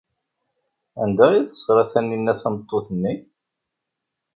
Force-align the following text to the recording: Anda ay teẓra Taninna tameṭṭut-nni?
Anda 1.01 1.25
ay 1.33 1.43
teẓra 1.49 1.83
Taninna 1.91 2.33
tameṭṭut-nni? 2.41 3.13